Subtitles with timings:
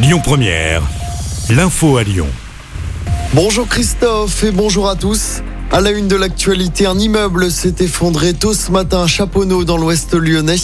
[0.00, 0.80] Lyon Première,
[1.50, 2.28] l'info à Lyon.
[3.34, 5.42] Bonjour Christophe et bonjour à tous.
[5.72, 9.76] À la une de l'actualité, un immeuble s'est effondré tôt ce matin à Chaponneau dans
[9.76, 10.54] l'ouest lyonnais.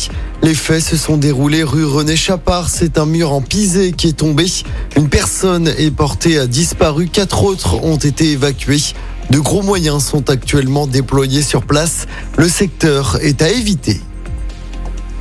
[0.44, 2.68] Les faits se sont déroulés rue René Chapard.
[2.68, 4.46] C'est un mur en pisé qui est tombé.
[4.94, 7.08] Une personne est portée à disparu.
[7.08, 8.94] Quatre autres ont été évacués.
[9.30, 12.06] De gros moyens sont actuellement déployés sur place.
[12.38, 14.00] Le secteur est à éviter.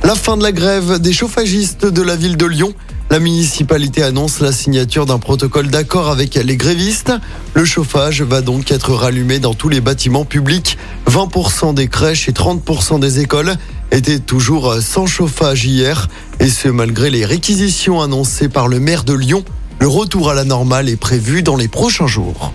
[0.04, 2.74] La fin de la grève des chauffagistes de la ville de Lyon.
[3.14, 7.12] La municipalité annonce la signature d'un protocole d'accord avec les grévistes.
[7.54, 10.76] Le chauffage va donc être rallumé dans tous les bâtiments publics.
[11.08, 13.54] 20% des crèches et 30% des écoles
[13.92, 16.08] étaient toujours sans chauffage hier.
[16.40, 19.44] Et ce, malgré les réquisitions annoncées par le maire de Lyon.
[19.78, 22.52] Le retour à la normale est prévu dans les prochains jours.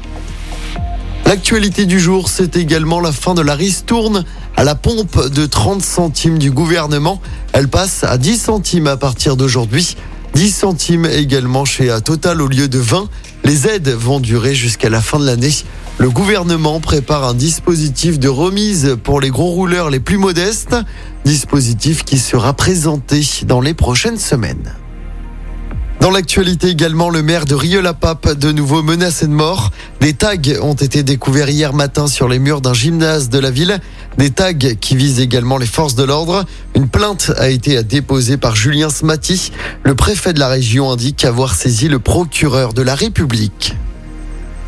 [1.26, 4.26] L'actualité du jour, c'est également la fin de la ristourne
[4.57, 7.21] à la pompe de 30 centimes du gouvernement.
[7.53, 9.95] Elle passe à 10 centimes à partir d'aujourd'hui.
[10.39, 13.09] 10 centimes également chez Total au lieu de 20.
[13.43, 15.51] Les aides vont durer jusqu'à la fin de l'année.
[15.98, 20.77] Le gouvernement prépare un dispositif de remise pour les gros rouleurs les plus modestes,
[21.26, 24.73] dispositif qui sera présenté dans les prochaines semaines.
[25.99, 29.71] Dans l'actualité également, le maire de Rieux-la-Pape, de nouveau menacé de mort.
[29.99, 33.82] Des tags ont été découverts hier matin sur les murs d'un gymnase de la ville.
[34.20, 36.43] Des tags qui visent également les forces de l'ordre.
[36.75, 39.53] Une plainte a été déposée par Julien Smati.
[39.84, 43.77] Le préfet de la région indique avoir saisi le procureur de la République.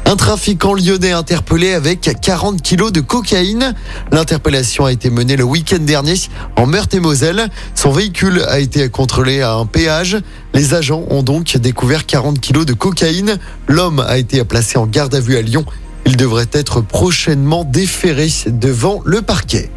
[0.06, 3.76] Un trafiquant lyonnais interpellé avec 40 kilos de cocaïne.
[4.14, 6.16] L'interpellation a été menée le week-end dernier
[6.56, 7.50] en Meurthe-et-Moselle.
[7.76, 10.18] Son véhicule a été contrôlé à un péage.
[10.54, 13.38] Les agents ont donc découvert 40 kilos de cocaïne.
[13.68, 15.66] L'homme a été placé en garde à vue à Lyon.
[16.12, 19.72] Il devrait être prochainement déféré devant le parquet.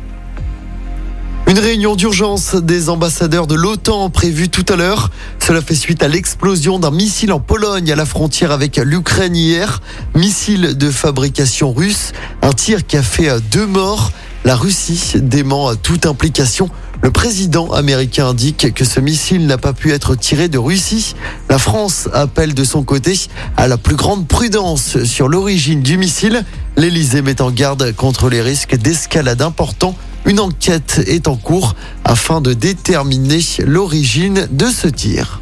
[1.46, 5.12] Une réunion d'urgence des ambassadeurs de l'OTAN prévue tout à l'heure.
[5.38, 9.80] Cela fait suite à l'explosion d'un missile en Pologne à la frontière avec l'Ukraine hier.
[10.16, 12.10] Missile de fabrication russe.
[12.42, 14.10] Un tir qui a fait deux morts.
[14.44, 16.68] La Russie dément toute implication.
[17.04, 21.14] Le président américain indique que ce missile n'a pas pu être tiré de Russie.
[21.50, 23.20] La France appelle de son côté
[23.58, 26.46] à la plus grande prudence sur l'origine du missile.
[26.78, 29.94] L'Elysée met en garde contre les risques d'escalade importants
[30.24, 35.40] une enquête est en cours afin de déterminer l'origine de ce tir.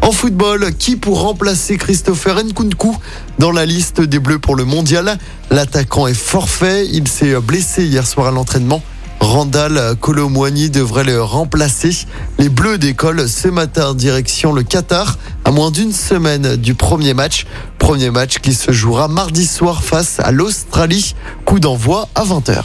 [0.00, 2.96] En football, qui pour remplacer Christopher Nkunku
[3.38, 5.16] dans la liste des Bleus pour le mondial?
[5.52, 8.82] L'attaquant est forfait, il s'est blessé hier soir à l'entraînement.
[9.22, 12.06] Randall Colomwani devrait le remplacer.
[12.38, 17.46] Les Bleus décollent ce matin direction le Qatar à moins d'une semaine du premier match.
[17.78, 21.14] Premier match qui se jouera mardi soir face à l'Australie.
[21.44, 22.62] Coup d'envoi à 20h.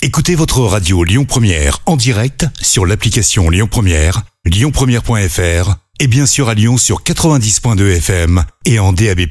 [0.00, 6.48] Écoutez votre radio Lyon Première en direct sur l'application Lyon Première, lyonpremière.fr et bien sûr
[6.48, 9.22] à Lyon sur 90.2 FM et en DAB+.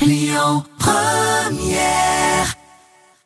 [0.00, 2.07] Lyon Première